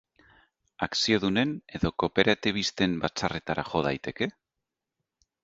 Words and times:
Akziodunen 0.85 1.51
edo 1.79 1.91
kooperatibisten 2.05 2.97
batzarretara 3.05 3.67
jo 3.71 3.85
daiteke? 3.91 4.31